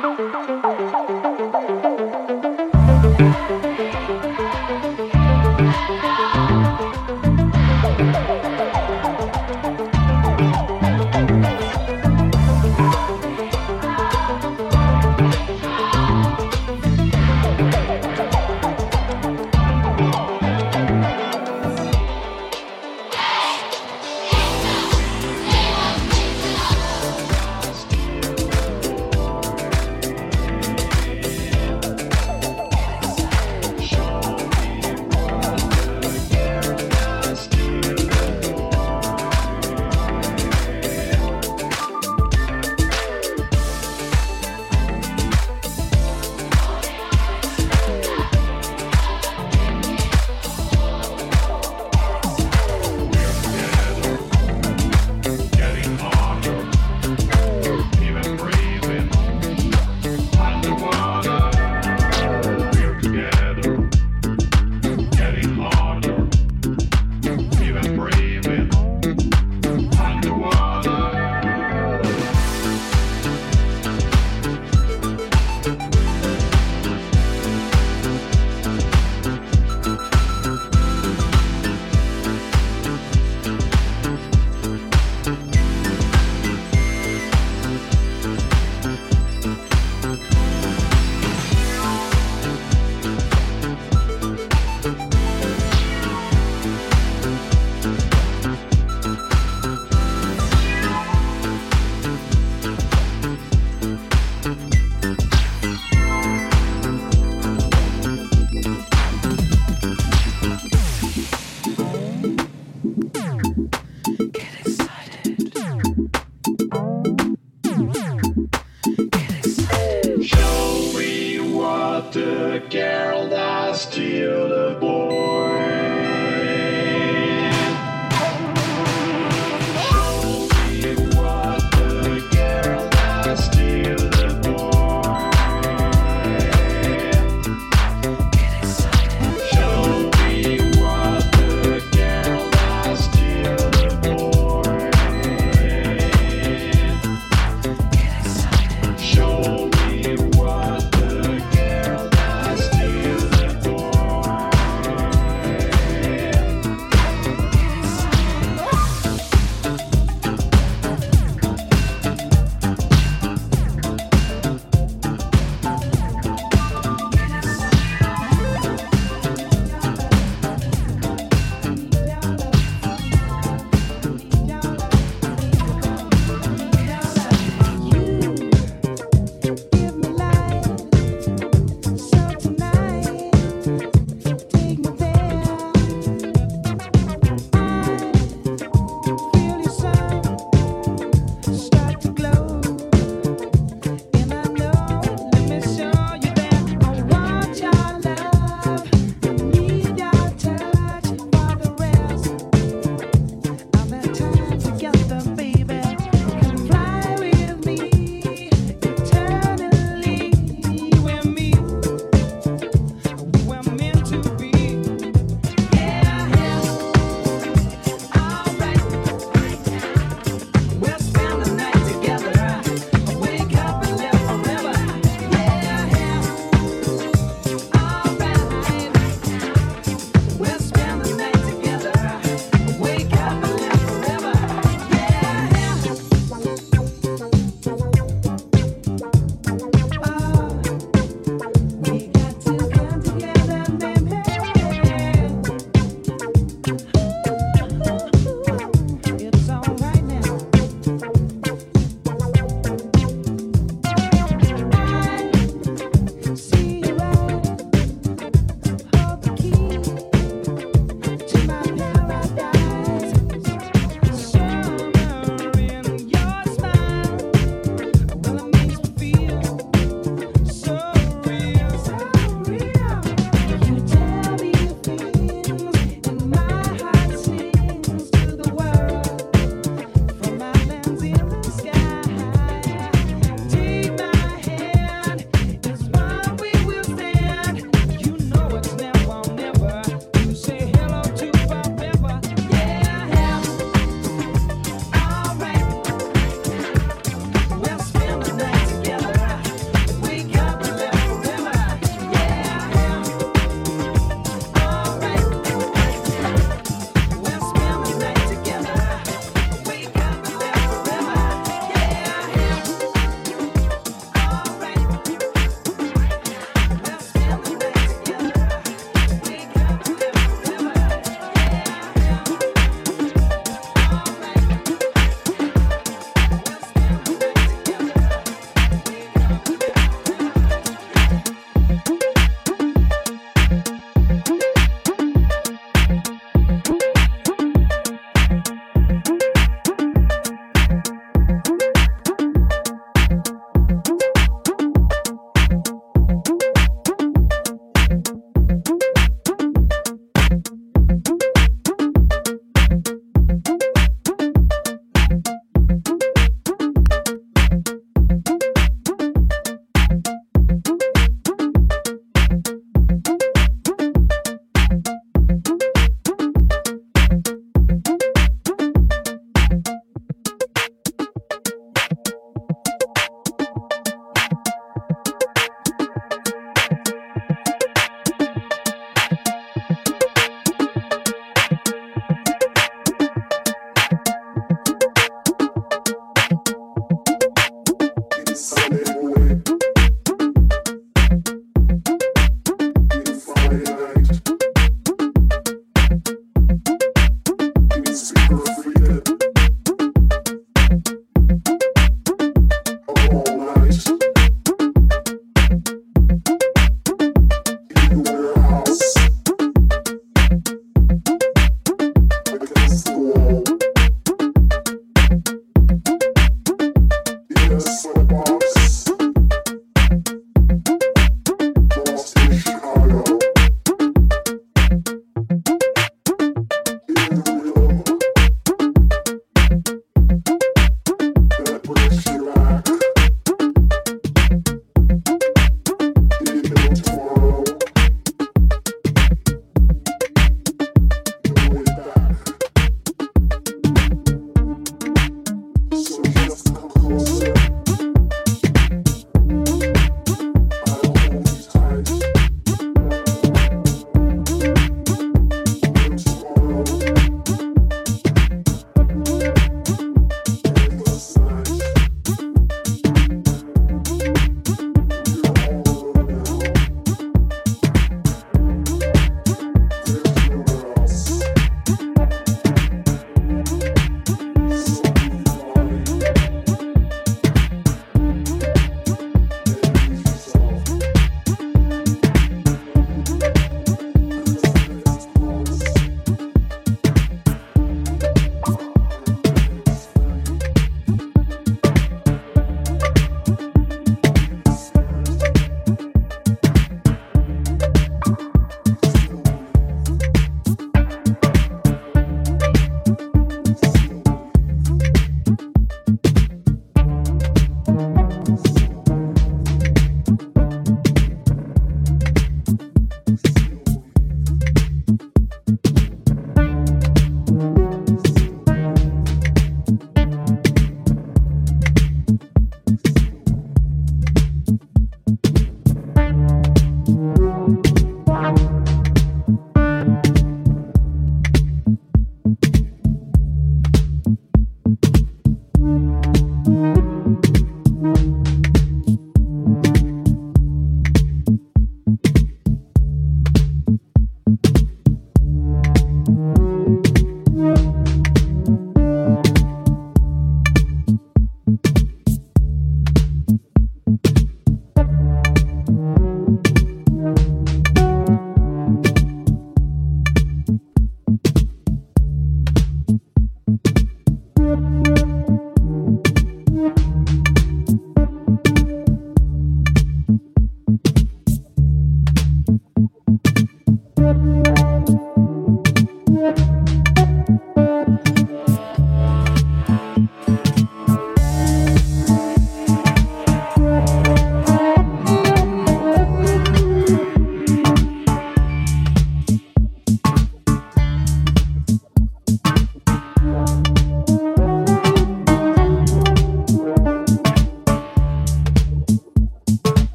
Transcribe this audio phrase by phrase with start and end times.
[0.00, 0.69] 咚咚咚咚。